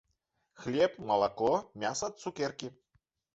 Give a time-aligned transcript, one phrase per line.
[0.61, 1.51] Хлеб, малако,
[1.85, 2.73] мяса, цукеркі.